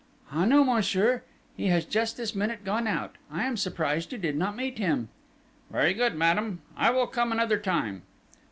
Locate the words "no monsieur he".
0.45-1.67